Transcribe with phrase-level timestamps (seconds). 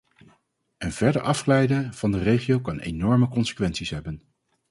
[0.77, 4.21] Een verder afglijden van de regio kan enorme consequenties hebben.